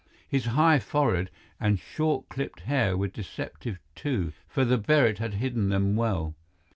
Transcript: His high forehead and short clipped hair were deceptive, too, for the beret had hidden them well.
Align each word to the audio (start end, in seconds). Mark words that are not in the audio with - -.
His 0.27 0.45
high 0.45 0.79
forehead 0.79 1.29
and 1.59 1.77
short 1.77 2.27
clipped 2.27 2.61
hair 2.61 2.97
were 2.97 3.07
deceptive, 3.09 3.77
too, 3.93 4.33
for 4.47 4.65
the 4.65 4.79
beret 4.79 5.19
had 5.19 5.35
hidden 5.35 5.69
them 5.69 5.95
well. 5.95 6.33